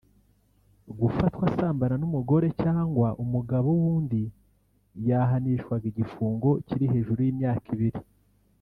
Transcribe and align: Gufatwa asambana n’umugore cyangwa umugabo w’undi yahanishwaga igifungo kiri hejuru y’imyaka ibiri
Gufatwa 0.99 1.43
asambana 1.49 1.95
n’umugore 2.01 2.47
cyangwa 2.61 3.07
umugabo 3.23 3.69
w’undi 3.81 4.21
yahanishwaga 5.07 5.85
igifungo 5.91 6.49
kiri 6.67 6.85
hejuru 6.93 7.19
y’imyaka 7.25 7.67
ibiri 7.75 7.99